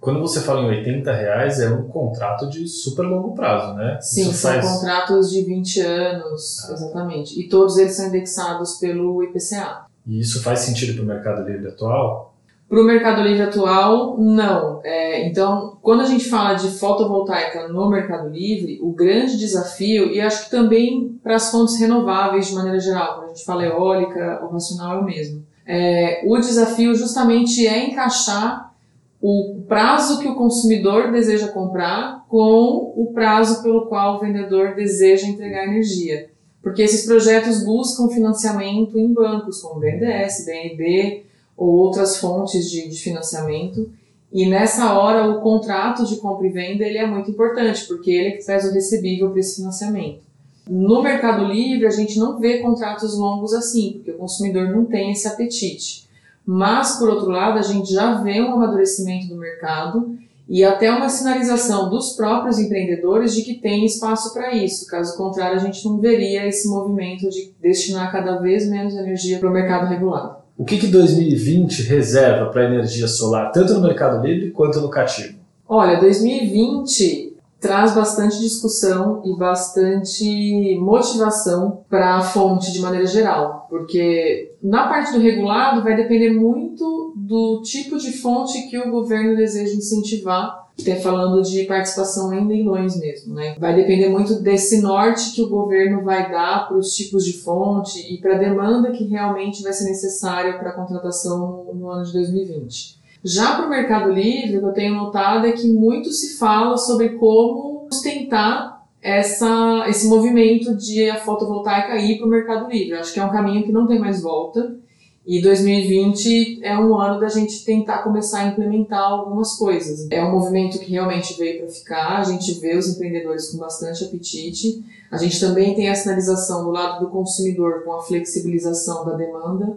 Quando 0.00 0.18
você 0.18 0.40
fala 0.40 0.62
em 0.62 0.78
80 0.78 1.12
reais, 1.12 1.60
é 1.60 1.70
um 1.70 1.84
contrato 1.84 2.50
de 2.50 2.66
super 2.66 3.02
longo 3.02 3.36
prazo, 3.36 3.74
né? 3.74 4.00
Sim, 4.00 4.22
Isso 4.22 4.32
são 4.32 4.50
faz... 4.50 4.68
contratos 4.68 5.30
de 5.30 5.42
20 5.42 5.80
anos, 5.80 6.68
ah. 6.68 6.72
exatamente. 6.72 7.40
E 7.40 7.48
todos 7.48 7.78
eles 7.78 7.94
são 7.94 8.08
indexados 8.08 8.78
pelo 8.78 9.22
IPCA. 9.22 9.86
E 10.04 10.18
isso 10.18 10.42
faz 10.42 10.58
sentido 10.58 10.94
para 10.94 11.04
o 11.04 11.06
mercado 11.06 11.48
livre 11.48 11.68
atual? 11.68 12.31
Para 12.72 12.80
o 12.80 12.86
Mercado 12.86 13.20
Livre 13.20 13.42
atual, 13.42 14.16
não. 14.18 14.80
É, 14.82 15.28
então, 15.28 15.76
quando 15.82 16.00
a 16.00 16.06
gente 16.06 16.24
fala 16.30 16.54
de 16.54 16.70
fotovoltaica 16.70 17.68
no 17.68 17.90
Mercado 17.90 18.30
Livre, 18.30 18.78
o 18.80 18.92
grande 18.92 19.36
desafio, 19.36 20.10
e 20.10 20.18
acho 20.18 20.46
que 20.46 20.50
também 20.50 21.20
para 21.22 21.34
as 21.34 21.50
fontes 21.50 21.78
renováveis 21.78 22.46
de 22.46 22.54
maneira 22.54 22.80
geral, 22.80 23.16
quando 23.16 23.24
a 23.26 23.34
gente 23.34 23.44
fala 23.44 23.66
eólica, 23.66 24.42
o 24.42 24.50
racional 24.50 24.96
é 24.96 25.00
o 25.02 25.04
mesmo. 25.04 25.44
É, 25.66 26.22
o 26.24 26.34
desafio 26.38 26.94
justamente 26.94 27.66
é 27.66 27.90
encaixar 27.90 28.72
o 29.20 29.60
prazo 29.68 30.18
que 30.20 30.28
o 30.28 30.34
consumidor 30.34 31.12
deseja 31.12 31.48
comprar 31.48 32.24
com 32.26 32.94
o 32.96 33.12
prazo 33.12 33.62
pelo 33.62 33.84
qual 33.84 34.16
o 34.16 34.20
vendedor 34.20 34.74
deseja 34.74 35.26
entregar 35.26 35.66
energia. 35.66 36.30
Porque 36.62 36.80
esses 36.80 37.04
projetos 37.04 37.62
buscam 37.66 38.08
financiamento 38.08 38.98
em 38.98 39.12
bancos 39.12 39.60
como 39.60 39.78
BNDES, 39.78 40.46
BNB, 40.46 41.31
ou 41.56 41.68
outras 41.68 42.18
fontes 42.18 42.70
de, 42.70 42.88
de 42.88 42.96
financiamento. 42.96 43.90
E 44.32 44.46
nessa 44.46 44.94
hora 44.94 45.30
o 45.30 45.40
contrato 45.40 46.06
de 46.06 46.16
compra 46.16 46.46
e 46.46 46.50
venda 46.50 46.84
ele 46.84 46.98
é 46.98 47.06
muito 47.06 47.30
importante, 47.30 47.86
porque 47.86 48.10
ele 48.10 48.28
é 48.28 48.30
que 48.32 48.44
traz 48.44 48.64
o 48.64 48.72
recebível 48.72 49.30
para 49.30 49.40
esse 49.40 49.56
financiamento. 49.56 50.20
No 50.68 51.02
Mercado 51.02 51.44
Livre 51.44 51.86
a 51.86 51.90
gente 51.90 52.18
não 52.18 52.38
vê 52.38 52.58
contratos 52.58 53.16
longos 53.18 53.52
assim, 53.52 53.94
porque 53.94 54.12
o 54.12 54.18
consumidor 54.18 54.70
não 54.70 54.84
tem 54.84 55.12
esse 55.12 55.28
apetite. 55.28 56.08
Mas, 56.44 56.98
por 56.98 57.08
outro 57.08 57.30
lado, 57.30 57.58
a 57.58 57.62
gente 57.62 57.92
já 57.92 58.14
vê 58.14 58.40
um 58.40 58.54
amadurecimento 58.54 59.28
do 59.28 59.36
mercado 59.36 60.18
e 60.48 60.64
até 60.64 60.90
uma 60.90 61.08
sinalização 61.08 61.88
dos 61.88 62.14
próprios 62.14 62.58
empreendedores 62.58 63.34
de 63.34 63.42
que 63.42 63.54
tem 63.54 63.86
espaço 63.86 64.32
para 64.32 64.52
isso. 64.52 64.86
Caso 64.86 65.16
contrário, 65.16 65.56
a 65.56 65.60
gente 65.60 65.84
não 65.84 65.98
veria 65.98 66.46
esse 66.46 66.68
movimento 66.68 67.28
de 67.30 67.52
destinar 67.60 68.10
cada 68.10 68.38
vez 68.38 68.68
menos 68.68 68.94
energia 68.94 69.38
para 69.38 69.48
o 69.48 69.52
mercado 69.52 69.88
regulado. 69.88 70.41
O 70.56 70.64
que, 70.64 70.78
que 70.78 70.86
2020 70.86 71.82
reserva 71.82 72.50
para 72.50 72.62
a 72.62 72.66
energia 72.66 73.08
solar, 73.08 73.50
tanto 73.52 73.74
no 73.74 73.80
mercado 73.80 74.24
livre 74.24 74.50
quanto 74.50 74.80
no 74.80 74.90
cativo? 74.90 75.38
Olha, 75.68 75.98
2020 75.98 77.32
traz 77.58 77.94
bastante 77.94 78.40
discussão 78.40 79.22
e 79.24 79.38
bastante 79.38 80.76
motivação 80.80 81.84
para 81.88 82.16
a 82.16 82.20
fonte 82.20 82.72
de 82.72 82.80
maneira 82.80 83.06
geral, 83.06 83.66
porque 83.70 84.52
na 84.60 84.88
parte 84.88 85.12
do 85.12 85.20
regulado 85.20 85.82
vai 85.82 85.94
depender 85.94 86.30
muito 86.30 87.14
do 87.16 87.62
tipo 87.62 87.96
de 87.96 88.12
fonte 88.12 88.68
que 88.68 88.76
o 88.76 88.90
governo 88.90 89.36
deseja 89.36 89.74
incentivar 89.74 90.61
até 90.80 90.96
falando 90.96 91.42
de 91.42 91.64
participação 91.64 92.32
em 92.32 92.46
leilões 92.46 92.98
mesmo, 92.98 93.34
né? 93.34 93.54
Vai 93.58 93.74
depender 93.74 94.08
muito 94.08 94.40
desse 94.40 94.80
norte 94.80 95.32
que 95.32 95.42
o 95.42 95.48
governo 95.48 96.02
vai 96.02 96.30
dar 96.30 96.66
para 96.66 96.76
os 96.76 96.94
tipos 96.94 97.24
de 97.24 97.34
fonte 97.34 98.12
e 98.12 98.18
para 98.18 98.34
a 98.34 98.38
demanda 98.38 98.90
que 98.90 99.04
realmente 99.04 99.62
vai 99.62 99.72
ser 99.72 99.84
necessária 99.84 100.58
para 100.58 100.70
a 100.70 100.74
contratação 100.74 101.66
no 101.74 101.90
ano 101.90 102.04
de 102.04 102.12
2020. 102.12 103.00
Já 103.24 103.54
para 103.54 103.66
o 103.66 103.70
Mercado 103.70 104.10
Livre, 104.10 104.56
o 104.56 104.60
que 104.60 104.66
eu 104.66 104.72
tenho 104.72 104.94
notado 104.96 105.46
é 105.46 105.52
que 105.52 105.68
muito 105.68 106.10
se 106.10 106.38
fala 106.38 106.76
sobre 106.76 107.10
como 107.10 107.86
sustentar 107.92 108.82
essa, 109.00 109.84
esse 109.88 110.08
movimento 110.08 110.76
de 110.76 111.08
a 111.10 111.16
fotovoltaica 111.16 111.96
ir 111.96 112.18
para 112.18 112.26
o 112.26 112.30
mercado 112.30 112.70
livre. 112.70 112.94
Acho 112.94 113.12
que 113.12 113.20
é 113.20 113.24
um 113.24 113.30
caminho 113.30 113.64
que 113.64 113.72
não 113.72 113.86
tem 113.86 113.98
mais 113.98 114.22
volta. 114.22 114.76
E 115.24 115.40
2020 115.40 116.64
é 116.64 116.76
um 116.76 116.98
ano 116.98 117.20
da 117.20 117.28
gente 117.28 117.64
tentar 117.64 117.98
começar 117.98 118.40
a 118.40 118.48
implementar 118.48 119.12
algumas 119.12 119.54
coisas. 119.54 120.08
É 120.10 120.22
um 120.24 120.32
movimento 120.32 120.80
que 120.80 120.90
realmente 120.90 121.38
veio 121.38 121.60
para 121.60 121.68
ficar, 121.68 122.18
a 122.18 122.24
gente 122.24 122.54
vê 122.54 122.76
os 122.76 122.88
empreendedores 122.88 123.50
com 123.50 123.58
bastante 123.58 124.02
apetite. 124.02 124.84
A 125.10 125.16
gente 125.16 125.38
também 125.38 125.74
tem 125.74 125.88
a 125.88 125.94
sinalização 125.94 126.64
do 126.64 126.70
lado 126.70 127.04
do 127.04 127.10
consumidor 127.10 127.84
com 127.84 127.92
a 127.92 128.02
flexibilização 128.02 129.04
da 129.04 129.14
demanda 129.14 129.76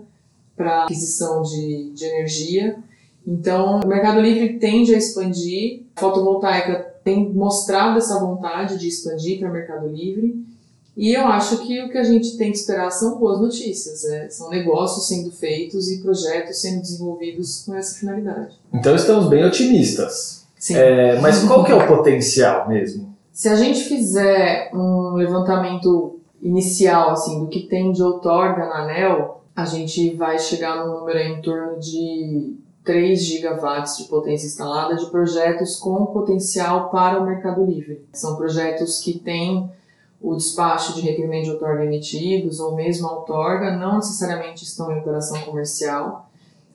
para 0.56 0.84
aquisição 0.84 1.44
de, 1.44 1.92
de 1.92 2.06
energia. 2.06 2.78
Então, 3.28 3.82
o 3.82 3.88
Mercado 3.88 4.22
Livre 4.22 4.58
tende 4.58 4.96
a 4.96 4.98
expandir, 4.98 5.84
a 5.96 6.00
fotovoltaica 6.00 6.96
tem 7.04 7.32
mostrado 7.32 8.00
essa 8.00 8.20
vontade 8.20 8.80
de 8.80 8.88
expandir 8.88 9.40
para 9.40 9.50
o 9.50 9.54
Mercado 9.54 9.88
Livre. 9.88 10.44
E 10.98 11.14
eu 11.14 11.28
acho 11.28 11.58
que 11.66 11.82
o 11.84 11.90
que 11.90 11.98
a 11.98 12.04
gente 12.04 12.38
tem 12.38 12.52
que 12.52 12.58
esperar 12.58 12.90
são 12.90 13.18
boas 13.18 13.42
notícias, 13.42 14.04
né? 14.04 14.30
são 14.30 14.50
negócios 14.50 15.08
sendo 15.08 15.30
feitos 15.30 15.92
e 15.92 16.02
projetos 16.02 16.62
sendo 16.62 16.82
desenvolvidos 16.82 17.64
com 17.66 17.76
essa 17.76 18.00
finalidade. 18.00 18.56
Então 18.74 18.96
estamos 18.96 19.28
bem 19.28 19.44
otimistas. 19.44 20.46
Sim. 20.58 20.78
É, 20.78 21.20
mas 21.20 21.44
qual 21.44 21.66
que 21.66 21.72
é 21.72 21.76
o 21.76 21.86
potencial 21.86 22.70
mesmo? 22.70 23.14
Se 23.32 23.50
a 23.50 23.56
gente 23.56 23.84
fizer 23.84 24.72
um 24.74 25.16
levantamento 25.16 26.20
inicial 26.42 27.12
assim 27.12 27.42
do 27.42 27.48
que 27.48 27.68
tem 27.68 27.92
de 27.92 28.02
outorga 28.02 28.66
na 28.66 28.84
ANEL, 28.84 29.42
a 29.54 29.66
gente 29.66 30.16
vai 30.16 30.40
chegar 30.40 30.78
num 30.78 31.00
número 31.00 31.20
em 31.20 31.42
torno 31.42 31.78
de 31.80 32.56
3 32.86 33.20
gigawatts 33.20 33.98
de 33.98 34.06
potência 34.06 34.46
instalada 34.48 34.96
de 34.96 35.08
projetos 35.08 35.76
com 35.76 36.06
potencial 36.06 36.90
para 36.90 37.20
o 37.20 37.26
Mercado 37.26 37.66
Livre. 37.66 38.06
São 38.14 38.36
projetos 38.36 39.00
que 39.00 39.20
têm 39.20 39.70
o 40.26 40.36
despacho 40.36 40.96
de 40.96 41.02
requerimento 41.02 41.46
de 41.46 41.52
outorga 41.52 41.86
emitidos 41.86 42.60
ou 42.60 42.76
mesmo 42.76 43.08
a 43.08 43.14
outorga, 43.14 43.78
não 43.78 43.98
necessariamente 43.98 44.64
estão 44.64 44.92
em 44.92 45.00
operação 45.00 45.40
comercial, 45.42 46.28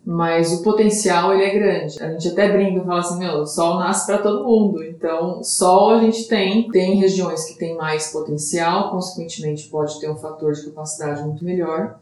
mas 0.07 0.53
o 0.53 0.63
potencial 0.63 1.35
ele 1.35 1.43
é 1.43 1.51
grande. 1.53 2.03
A 2.03 2.13
gente 2.13 2.29
até 2.29 2.51
brinca 2.51 2.81
e 2.81 2.85
fala 2.85 3.01
assim, 3.01 3.19
meu, 3.19 3.39
o 3.41 3.47
sol 3.47 3.81
nasce 3.81 4.07
para 4.07 4.19
todo 4.19 4.45
mundo, 4.45 4.85
então 4.85 5.43
sol 5.43 5.91
a 5.91 6.01
gente 6.01 6.29
tem, 6.29 6.71
tem 6.71 6.97
regiões 6.97 7.45
que 7.45 7.59
tem 7.59 7.77
mais 7.77 8.13
potencial, 8.13 8.93
consequentemente 8.93 9.69
pode 9.69 9.99
ter 9.99 10.09
um 10.09 10.17
fator 10.17 10.53
de 10.53 10.67
capacidade 10.67 11.23
muito 11.23 11.45
melhor, 11.45 11.99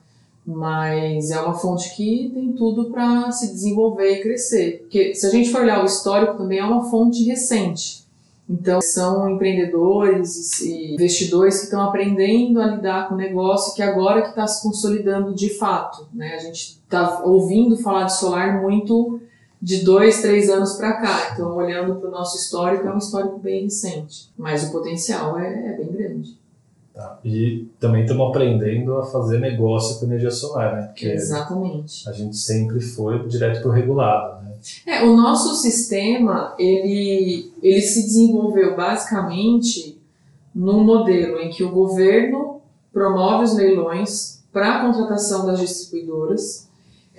mas 0.46 1.30
é 1.30 1.40
uma 1.40 1.54
fonte 1.54 1.94
que 1.96 2.30
tem 2.34 2.52
tudo 2.52 2.90
para 2.90 3.32
se 3.32 3.48
desenvolver 3.48 4.18
e 4.18 4.22
crescer. 4.22 4.80
Porque 4.80 5.14
se 5.14 5.26
a 5.26 5.30
gente 5.30 5.50
for 5.50 5.62
olhar 5.62 5.82
o 5.82 5.86
histórico, 5.86 6.36
também 6.36 6.58
é 6.58 6.64
uma 6.64 6.88
fonte 6.90 7.24
recente. 7.24 8.07
Então, 8.48 8.80
são 8.80 9.28
empreendedores 9.28 10.60
e 10.62 10.94
investidores 10.94 11.58
que 11.58 11.64
estão 11.64 11.82
aprendendo 11.82 12.60
a 12.60 12.66
lidar 12.66 13.08
com 13.08 13.14
o 13.14 13.18
negócio 13.18 13.74
que 13.74 13.82
agora 13.82 14.22
que 14.22 14.30
está 14.30 14.46
se 14.46 14.62
consolidando 14.62 15.34
de 15.34 15.50
fato. 15.58 16.08
Né? 16.14 16.34
A 16.34 16.38
gente 16.38 16.80
está 16.82 17.22
ouvindo 17.24 17.76
falar 17.76 18.04
de 18.04 18.16
solar 18.16 18.62
muito 18.62 19.20
de 19.60 19.84
dois, 19.84 20.22
três 20.22 20.48
anos 20.48 20.74
para 20.74 20.94
cá. 20.94 21.30
Então, 21.32 21.54
olhando 21.56 21.96
para 21.96 22.08
o 22.08 22.12
nosso 22.12 22.38
histórico, 22.38 22.86
é 22.86 22.94
um 22.94 22.98
histórico 22.98 23.38
bem 23.38 23.64
recente. 23.64 24.30
Mas 24.38 24.64
o 24.64 24.72
potencial 24.72 25.38
é, 25.38 25.72
é 25.72 25.76
bem 25.76 25.92
grande. 25.92 26.38
Tá. 26.94 27.18
E 27.24 27.68
também 27.78 28.02
estamos 28.02 28.28
aprendendo 28.28 28.96
a 28.96 29.04
fazer 29.04 29.38
negócio 29.38 30.00
com 30.00 30.06
energia 30.06 30.30
solar, 30.30 30.74
né? 30.74 30.82
Porque 30.86 31.06
Exatamente. 31.06 32.08
A 32.08 32.12
gente 32.12 32.36
sempre 32.36 32.80
foi 32.80 33.24
direto 33.28 33.60
para 33.60 33.70
o 33.70 33.72
regulado, 33.72 34.37
né? 34.37 34.37
É, 34.86 35.04
o 35.04 35.16
nosso 35.16 35.54
sistema, 35.56 36.54
ele, 36.58 37.52
ele 37.62 37.80
se 37.80 38.02
desenvolveu 38.02 38.76
basicamente 38.76 39.98
num 40.54 40.82
modelo 40.82 41.38
em 41.38 41.50
que 41.50 41.62
o 41.62 41.70
governo 41.70 42.60
promove 42.92 43.44
os 43.44 43.54
leilões 43.54 44.42
para 44.52 44.76
a 44.76 44.86
contratação 44.86 45.46
das 45.46 45.60
distribuidoras 45.60 46.68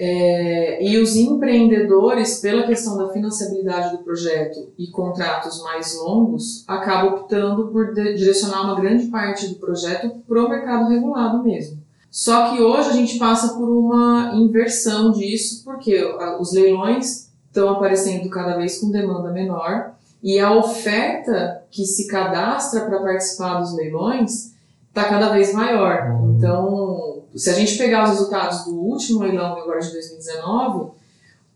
é, 0.01 0.81
e 0.81 0.97
os 0.97 1.13
empreendedores, 1.17 2.39
pela 2.39 2.63
questão 2.65 2.97
da 2.97 3.09
financiabilidade 3.09 3.97
do 3.97 4.01
projeto 4.01 4.69
e 4.77 4.87
contratos 4.87 5.61
mais 5.61 5.93
longos, 5.97 6.63
acabam 6.65 7.15
optando 7.15 7.67
por 7.67 7.93
direcionar 7.93 8.61
uma 8.61 8.79
grande 8.79 9.07
parte 9.07 9.47
do 9.49 9.55
projeto 9.55 10.09
para 10.25 10.45
o 10.45 10.47
mercado 10.47 10.87
regulado 10.87 11.43
mesmo. 11.43 11.79
Só 12.09 12.49
que 12.49 12.61
hoje 12.61 12.89
a 12.89 12.93
gente 12.93 13.19
passa 13.19 13.55
por 13.55 13.69
uma 13.69 14.31
inversão 14.35 15.11
disso, 15.11 15.65
porque 15.65 16.01
os 16.39 16.53
leilões 16.53 17.28
estão 17.59 17.71
aparecendo 17.71 18.29
cada 18.29 18.55
vez 18.55 18.79
com 18.79 18.89
demanda 18.89 19.31
menor 19.31 19.91
e 20.23 20.39
a 20.39 20.53
oferta 20.53 21.63
que 21.69 21.85
se 21.85 22.07
cadastra 22.07 22.85
para 22.85 22.99
participar 22.99 23.59
dos 23.59 23.75
leilões 23.75 24.53
está 24.87 25.05
cada 25.05 25.29
vez 25.29 25.53
maior. 25.53 26.09
Uhum. 26.09 26.35
Então, 26.37 27.23
se 27.35 27.49
a 27.49 27.53
gente 27.53 27.77
pegar 27.77 28.05
os 28.05 28.11
resultados 28.11 28.65
do 28.65 28.75
último 28.75 29.19
leilão 29.19 29.57
agora 29.57 29.79
de 29.79 29.91
2019, 29.91 30.91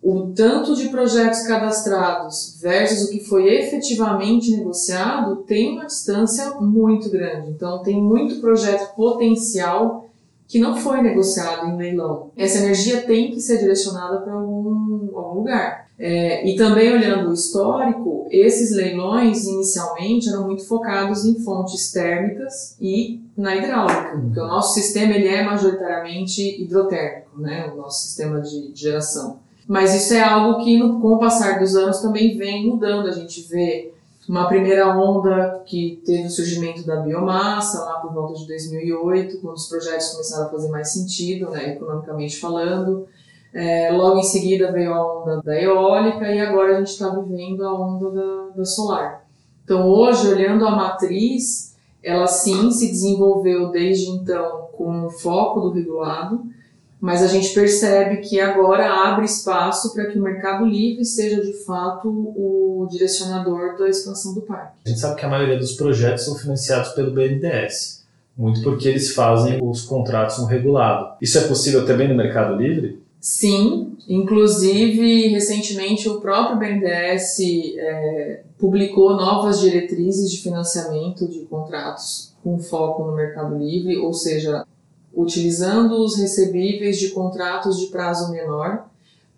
o 0.02 0.34
tanto 0.36 0.76
de 0.76 0.90
projetos 0.90 1.44
cadastrados 1.44 2.60
versus 2.62 3.08
o 3.08 3.12
que 3.12 3.24
foi 3.24 3.48
efetivamente 3.48 4.56
negociado 4.56 5.38
tem 5.48 5.74
uma 5.74 5.86
distância 5.86 6.52
muito 6.60 7.10
grande. 7.10 7.50
Então, 7.50 7.82
tem 7.82 8.02
muito 8.02 8.42
projeto 8.42 8.94
potencial 8.96 10.10
que 10.48 10.60
não 10.60 10.76
foi 10.76 11.02
negociado 11.02 11.68
em 11.68 11.78
leilão. 11.78 12.32
Essa 12.36 12.60
energia 12.60 13.02
tem 13.02 13.32
que 13.32 13.42
ser 13.42 13.58
direcionada 13.60 14.20
para 14.22 14.34
algum, 14.34 15.18
algum 15.18 15.40
lugar. 15.40 15.83
É, 15.98 16.48
e 16.48 16.56
também 16.56 16.92
olhando 16.92 17.30
o 17.30 17.34
histórico, 17.34 18.28
esses 18.32 18.76
leilões 18.76 19.46
inicialmente 19.46 20.28
eram 20.28 20.46
muito 20.46 20.66
focados 20.66 21.24
em 21.24 21.40
fontes 21.44 21.92
térmicas 21.92 22.76
e 22.82 23.22
na 23.38 23.56
hidráulica, 23.56 24.20
porque 24.20 24.40
o 24.40 24.48
nosso 24.48 24.74
sistema 24.74 25.14
ele 25.14 25.28
é 25.28 25.44
majoritariamente 25.44 26.62
hidrotérmico, 26.62 27.40
né, 27.40 27.72
o 27.74 27.78
nosso 27.78 28.04
sistema 28.08 28.42
de, 28.42 28.72
de 28.72 28.80
geração. 28.80 29.40
Mas 29.68 29.94
isso 29.94 30.14
é 30.14 30.22
algo 30.22 30.64
que, 30.64 30.78
no, 30.78 31.00
com 31.00 31.14
o 31.14 31.20
passar 31.20 31.60
dos 31.60 31.76
anos, 31.76 32.00
também 32.00 32.38
vem 32.38 32.68
mudando. 32.68 33.08
A 33.08 33.12
gente 33.12 33.42
vê 33.48 33.94
uma 34.28 34.48
primeira 34.48 34.88
onda 34.98 35.64
que 35.66 36.02
teve 36.06 36.28
o 36.28 36.30
surgimento 36.30 36.86
da 36.86 36.98
biomassa, 36.98 37.84
lá 37.84 37.94
por 38.00 38.14
volta 38.14 38.40
de 38.40 38.48
2008, 38.48 39.40
quando 39.40 39.56
os 39.56 39.68
projetos 39.68 40.10
começaram 40.10 40.48
a 40.48 40.50
fazer 40.50 40.70
mais 40.70 40.92
sentido, 40.92 41.50
né, 41.50 41.74
economicamente 41.74 42.40
falando. 42.40 43.08
É, 43.54 43.92
logo 43.92 44.18
em 44.18 44.24
seguida 44.24 44.72
veio 44.72 44.94
a 44.94 45.22
onda 45.22 45.42
da 45.44 45.62
eólica 45.62 46.28
e 46.32 46.40
agora 46.40 46.76
a 46.76 46.80
gente 46.80 46.88
está 46.88 47.10
vivendo 47.10 47.64
a 47.64 47.74
onda 47.74 48.10
da, 48.10 48.58
da 48.58 48.66
solar. 48.66 49.24
Então, 49.64 49.88
hoje, 49.88 50.28
olhando 50.28 50.66
a 50.66 50.72
matriz, 50.72 51.76
ela 52.04 52.28
sim 52.28 52.72
se 52.72 52.88
desenvolveu 52.88 53.70
desde 53.70 54.10
então 54.10 54.68
com 54.74 55.06
o 55.06 55.10
foco 55.10 55.62
do 55.62 55.72
regulado, 55.72 56.44
mas 57.00 57.22
a 57.22 57.28
gente 57.28 57.54
percebe 57.54 58.18
que 58.18 58.40
agora 58.40 58.90
abre 58.90 59.26
espaço 59.26 59.94
para 59.94 60.06
que 60.06 60.18
o 60.18 60.22
mercado 60.22 60.66
livre 60.66 61.06
seja 61.06 61.42
de 61.42 61.54
fato 61.66 62.08
o 62.10 62.88
direcionador 62.90 63.78
da 63.78 63.88
expansão 63.88 64.34
do 64.34 64.42
parque. 64.42 64.78
A 64.86 64.90
gente 64.90 65.00
sabe 65.00 65.20
que 65.20 65.26
a 65.26 65.30
maioria 65.30 65.58
dos 65.58 65.74
projetos 65.74 66.26
são 66.26 66.36
financiados 66.36 66.90
pelo 66.90 67.12
BNDES, 67.12 68.06
muito 68.38 68.62
porque 68.64 68.88
eles 68.88 69.14
fazem 69.14 69.60
os 69.62 69.84
contratos 69.84 70.40
no 70.40 70.46
regulado. 70.46 71.18
Isso 71.22 71.38
é 71.38 71.42
possível 71.42 71.86
também 71.86 72.08
no 72.08 72.16
mercado 72.16 72.56
livre? 72.56 73.04
Sim, 73.24 73.96
inclusive 74.06 75.30
recentemente 75.30 76.10
o 76.10 76.20
próprio 76.20 76.60
BNDES 76.60 77.40
é, 77.78 78.44
publicou 78.60 79.16
novas 79.16 79.62
diretrizes 79.62 80.30
de 80.30 80.42
financiamento 80.42 81.26
de 81.30 81.40
contratos 81.46 82.34
com 82.44 82.60
foco 82.60 83.06
no 83.06 83.16
Mercado 83.16 83.58
Livre, 83.58 83.98
ou 83.98 84.12
seja, 84.12 84.68
utilizando 85.16 86.04
os 86.04 86.18
recebíveis 86.18 87.00
de 87.00 87.12
contratos 87.12 87.80
de 87.80 87.86
prazo 87.86 88.30
menor 88.30 88.90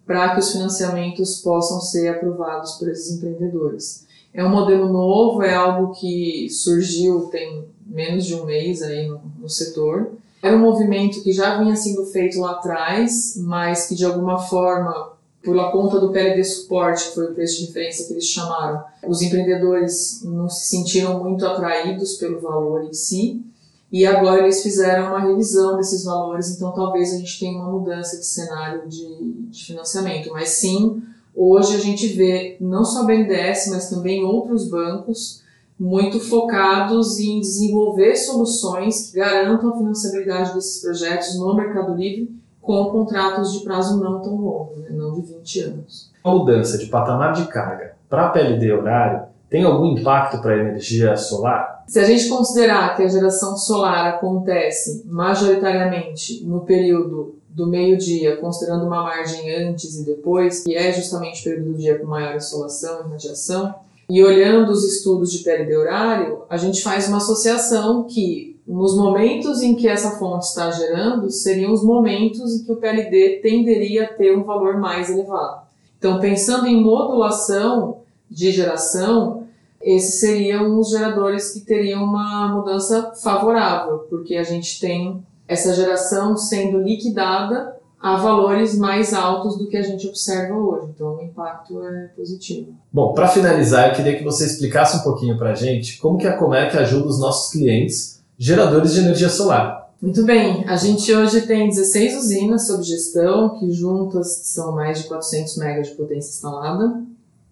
para 0.04 0.34
que 0.34 0.39
os 0.39 0.51
financiamentos 0.51 1.39
possam 1.42 1.80
ser 1.80 2.08
aprovados 2.08 2.80
por 2.80 2.89
esses 2.89 3.15
empreendedores. 3.15 4.08
É 4.34 4.44
um 4.44 4.50
modelo 4.50 4.92
novo, 4.92 5.44
é 5.44 5.54
algo 5.54 5.94
que 5.94 6.50
surgiu 6.50 7.27
tem 7.27 7.65
menos 7.86 8.25
de 8.25 8.34
um 8.34 8.46
mês 8.46 8.82
aí 8.82 9.08
no, 9.08 9.22
no 9.39 9.48
setor 9.48 10.12
era 10.46 10.56
um 10.56 10.60
movimento 10.60 11.24
que 11.24 11.34
já 11.34 11.58
vinha 11.58 11.75
sendo 11.75 12.06
feito 12.06 12.40
lá 12.40 12.52
atrás, 12.52 13.34
mas 13.36 13.88
que 13.88 13.96
de 13.96 14.06
alguma 14.06 14.38
forma, 14.38 15.14
pela 15.42 15.72
conta 15.72 16.00
do 16.00 16.12
PLD 16.12 16.44
Suporte, 16.44 17.08
que 17.08 17.16
foi 17.16 17.32
o 17.32 17.34
preço 17.34 17.62
de 17.62 17.66
referência 17.66 18.06
que 18.06 18.14
eles 18.14 18.25
chamaram, 18.25 18.84
os 19.08 19.24
empreendedores 19.24 20.22
não 20.24 20.48
se 20.48 20.68
sentiram 20.68 21.24
muito 21.24 21.44
atraídos 21.44 22.18
pelo 22.18 22.40
valor 22.40 22.84
em 22.84 22.94
si, 22.94 23.44
e 23.92 24.06
agora 24.06 24.44
eles 24.44 24.62
fizeram 24.62 25.08
uma 25.08 25.20
revisão 25.20 25.78
desses 25.78 26.04
valores, 26.04 26.56
então 26.56 26.72
talvez 26.72 27.12
a 27.12 27.18
gente 27.18 27.40
tenha 27.40 27.58
uma 27.58 27.72
mudança 27.72 28.16
de 28.16 28.25
cenário 28.28 28.88
de, 28.88 29.48
de 29.50 29.66
financiamento. 29.66 30.30
Mas 30.32 30.50
sim, 30.50 31.02
hoje 31.36 31.75
a 31.75 31.80
gente 31.80 32.06
vê 32.10 32.56
não 32.62 32.86
só 32.86 33.02
a 33.02 33.06
BNDES, 33.06 33.70
mas 33.72 33.90
também 33.90 34.24
outros 34.24 34.70
bancos 34.70 35.44
muito 35.79 36.20
focados 36.20 37.20
em 37.20 37.39
desenvolver 37.39 38.15
soluções 38.15 39.12
que 39.12 39.17
garantam 39.17 39.70
a 39.70 39.77
financiabilidade 39.77 40.53
desses 40.53 40.82
projetos 40.82 41.38
no 41.38 41.53
Mercado 41.53 41.94
Livre 41.94 42.34
com 42.62 42.86
contratos 42.86 43.53
de 43.53 43.63
prazo 43.63 44.01
não 44.01 44.22
tão 44.22 44.36
longo, 44.36 44.74
né, 44.77 44.88
não 44.89 45.13
de 45.13 45.22
20 45.22 45.60
anos. 45.62 46.12
A 46.24 46.32
mudança 46.32 46.77
de 46.77 46.88
patamar 46.88 47.34
de 47.34 47.46
carga 47.48 47.94
para 48.10 48.29
PLD 48.29 48.72
horário 48.72 49.27
tem 49.50 49.63
algum 49.63 49.98
impacto 49.98 50.41
para 50.41 50.53
a 50.53 50.58
energia 50.58 51.15
solar? 51.15 51.84
Se 51.88 52.00
a 52.00 52.03
gente 52.03 52.27
considerar 52.27 52.96
que 52.96 53.03
a 53.03 53.08
geração 53.08 53.55
solar 53.55 54.15
acontece 54.15 55.03
majoritariamente 55.05 56.44
no 56.44 56.62
período 56.62 57.36
do 57.50 57.67
meio-dia, 57.67 58.38
considerando 58.38 58.86
uma 58.86 59.03
margem 59.03 59.53
antes 59.55 59.98
e 59.98 60.05
depois, 60.05 60.63
que 60.63 60.75
é 60.75 60.91
justamente 60.91 61.41
o 61.41 61.44
período 61.44 61.72
do 61.72 61.77
dia 61.77 61.98
com 61.98 62.08
maior 62.08 62.36
insolação 62.36 63.05
e 63.05 63.12
radiação, 63.12 63.74
e 64.09 64.24
olhando 64.24 64.71
os 64.71 64.83
estudos 64.83 65.31
de 65.31 65.39
PLD 65.43 65.75
horário, 65.75 66.43
a 66.50 66.57
gente 66.57 66.83
faz 66.83 67.07
uma 67.07 67.17
associação 67.17 68.03
que 68.03 68.55
nos 68.67 68.95
momentos 68.97 69.62
em 69.62 69.75
que 69.75 69.88
essa 69.88 70.12
fonte 70.12 70.45
está 70.45 70.71
gerando, 70.71 71.29
seriam 71.29 71.71
os 71.71 71.83
momentos 71.83 72.53
em 72.53 72.63
que 72.63 72.71
o 72.71 72.77
PLD 72.77 73.39
tenderia 73.41 74.05
a 74.05 74.07
ter 74.07 74.35
um 74.35 74.43
valor 74.43 74.79
mais 74.79 75.09
elevado. 75.09 75.65
Então, 75.97 76.19
pensando 76.19 76.67
em 76.67 76.81
modulação 76.81 78.00
de 78.29 78.51
geração, 78.51 79.43
esses 79.81 80.19
seriam 80.19 80.79
os 80.79 80.89
geradores 80.89 81.51
que 81.51 81.59
teriam 81.59 82.03
uma 82.03 82.47
mudança 82.47 83.13
favorável, 83.21 84.00
porque 84.09 84.35
a 84.35 84.43
gente 84.43 84.79
tem 84.79 85.24
essa 85.47 85.74
geração 85.74 86.35
sendo 86.35 86.79
liquidada 86.79 87.75
a 88.02 88.18
valores 88.18 88.78
mais 88.78 89.14
altos 89.14 89.58
do 89.58 89.68
que 89.68 89.78
a 89.78 89.82
gente 89.82 90.08
observa 90.08 90.54
hoje. 90.56 90.90
Então, 90.94 91.16
o 91.16 91.22
impacto 91.22 91.82
é 91.82 92.08
positivo. 92.16 92.74
Bom, 92.92 93.14
para 93.14 93.28
finalizar, 93.28 93.90
eu 93.90 93.96
queria 93.96 94.18
que 94.18 94.24
você 94.24 94.46
explicasse 94.46 94.98
um 94.98 95.02
pouquinho 95.02 95.38
para 95.38 95.52
a 95.52 95.56
gente 95.56 95.98
como 95.98 96.18
que 96.18 96.28
a 96.28 96.38
Comerc 96.38 96.75
ajuda 96.78 97.08
os 97.08 97.20
nossos 97.20 97.52
clientes 97.52 98.22
geradores 98.38 98.94
de 98.94 99.00
energia 99.00 99.30
solar. 99.30 99.86
Muito 100.02 100.24
bem, 100.24 100.66
a 100.68 100.75
gente 100.75 101.12
hoje 101.14 101.42
tem 101.42 101.70
16 101.70 102.18
usinas 102.18 102.68
sob 102.68 102.84
gestão, 102.84 103.58
que 103.58 103.72
juntas 103.72 104.28
são 104.44 104.74
mais 104.74 105.02
de 105.02 105.08
400 105.08 105.58
megas 105.58 105.88
de 105.88 105.96
potência 105.96 106.30
instalada. 106.30 107.02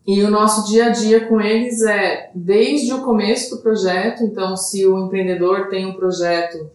E 0.06 0.22
o 0.22 0.30
nosso 0.30 0.70
dia 0.70 0.88
a 0.88 0.90
dia 0.90 1.26
com 1.28 1.40
eles 1.40 1.82
é 1.82 2.30
desde 2.36 2.94
o 2.94 3.02
começo 3.02 3.56
do 3.56 3.62
projeto, 3.62 4.24
então 4.24 4.58
se 4.58 4.86
o 4.86 5.06
empreendedor 5.06 5.70
tem 5.70 5.86
um 5.86 5.94
projeto 5.94 6.70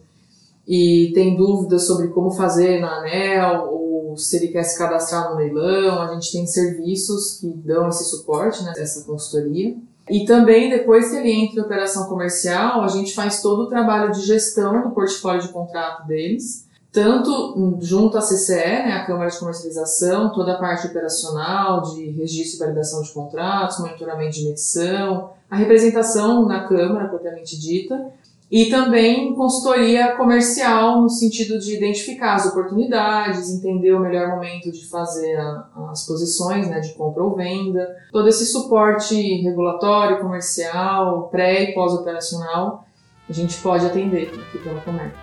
e 0.69 1.11
tem 1.15 1.35
dúvidas 1.35 1.87
sobre 1.87 2.09
como 2.09 2.29
fazer 2.29 2.79
na 2.79 2.99
ANEL 2.99 3.69
ou 3.71 4.15
se 4.15 4.37
ele 4.37 4.49
quer 4.49 4.61
se 4.61 4.77
cadastrar 4.77 5.31
no 5.31 5.37
leilão, 5.37 5.99
a 5.99 6.13
gente 6.13 6.31
tem 6.31 6.45
serviços 6.45 7.39
que 7.39 7.47
dão 7.47 7.89
esse 7.89 8.03
suporte, 8.03 8.63
né, 8.63 8.73
essa 8.77 9.03
consultoria. 9.03 9.75
E 10.07 10.25
também, 10.25 10.69
depois 10.69 11.09
que 11.09 11.17
ele 11.17 11.31
entra 11.31 11.59
em 11.59 11.63
operação 11.63 12.07
comercial, 12.07 12.83
a 12.83 12.87
gente 12.87 13.15
faz 13.15 13.41
todo 13.41 13.63
o 13.63 13.67
trabalho 13.67 14.11
de 14.11 14.21
gestão 14.21 14.83
do 14.83 14.91
portfólio 14.91 15.41
de 15.41 15.49
contrato 15.49 16.05
deles, 16.05 16.67
tanto 16.91 17.77
junto 17.81 18.19
à 18.19 18.21
CCE, 18.21 18.53
né, 18.53 18.93
a 18.93 19.05
Câmara 19.05 19.31
de 19.31 19.39
Comercialização, 19.39 20.31
toda 20.31 20.53
a 20.53 20.59
parte 20.59 20.85
operacional 20.85 21.81
de 21.81 22.11
registro 22.11 22.57
e 22.57 22.59
validação 22.59 23.01
de 23.01 23.11
contratos, 23.11 23.79
monitoramento 23.79 24.35
de 24.35 24.45
medição, 24.45 25.31
a 25.49 25.55
representação 25.55 26.45
na 26.45 26.67
Câmara, 26.67 27.07
propriamente 27.07 27.59
dita, 27.59 28.11
e 28.51 28.65
também 28.65 29.33
consultoria 29.35 30.15
comercial, 30.15 31.01
no 31.01 31.09
sentido 31.09 31.59
de 31.59 31.75
identificar 31.75 32.33
as 32.33 32.47
oportunidades, 32.47 33.49
entender 33.49 33.93
o 33.93 33.99
melhor 33.99 34.29
momento 34.29 34.71
de 34.71 34.87
fazer 34.87 35.35
a, 35.35 35.67
as 35.91 36.05
posições 36.05 36.67
né, 36.67 36.79
de 36.79 36.93
compra 36.93 37.23
ou 37.23 37.35
venda, 37.35 37.87
todo 38.11 38.27
esse 38.27 38.45
suporte 38.45 39.15
regulatório, 39.41 40.19
comercial, 40.19 41.29
pré 41.29 41.63
e 41.63 41.73
pós-operacional, 41.73 42.85
a 43.29 43.33
gente 43.33 43.57
pode 43.57 43.85
atender 43.85 44.31
aqui 44.33 44.57
pela 44.57 44.81
Comerc. 44.81 45.13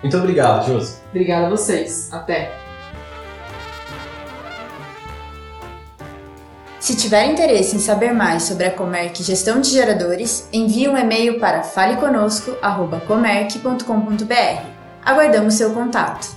Muito 0.00 0.16
obrigado, 0.16 0.66
Josi. 0.66 0.98
Obrigada 1.10 1.46
a 1.46 1.50
vocês. 1.50 2.12
Até! 2.12 2.67
Se 6.88 6.96
tiver 6.96 7.26
interesse 7.26 7.76
em 7.76 7.78
saber 7.78 8.14
mais 8.14 8.44
sobre 8.44 8.64
a 8.64 8.70
Comerc 8.70 9.22
Gestão 9.22 9.60
de 9.60 9.68
Geradores, 9.68 10.48
envie 10.50 10.88
um 10.88 10.96
e-mail 10.96 11.38
para 11.38 11.62
faleconosco.comerc.com.br. 11.62 14.62
Aguardamos 15.04 15.52
seu 15.52 15.72
contato. 15.72 16.28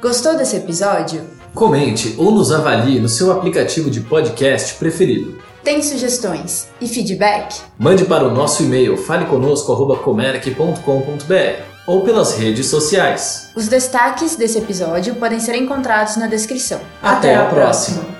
Gostou 0.00 0.38
desse 0.38 0.56
episódio? 0.56 1.26
Comente 1.54 2.14
ou 2.16 2.32
nos 2.32 2.50
avalie 2.50 2.98
no 2.98 3.10
seu 3.10 3.30
aplicativo 3.30 3.90
de 3.90 4.00
podcast 4.00 4.76
preferido. 4.76 5.36
Tem 5.62 5.82
sugestões 5.82 6.68
e 6.80 6.88
feedback? 6.88 7.60
Mande 7.78 8.06
para 8.06 8.26
o 8.26 8.30
nosso 8.30 8.62
e-mail 8.62 8.96
faleconosco.comerc.com.br 8.96 11.62
ou 11.86 12.04
pelas 12.04 12.38
redes 12.38 12.68
sociais. 12.68 13.50
Os 13.54 13.68
destaques 13.68 14.34
desse 14.34 14.56
episódio 14.56 15.16
podem 15.16 15.38
ser 15.38 15.56
encontrados 15.56 16.16
na 16.16 16.26
descrição. 16.26 16.80
Até, 17.02 17.34
Até 17.34 17.36
a 17.36 17.44
próxima. 17.44 17.98
próxima. 17.98 18.19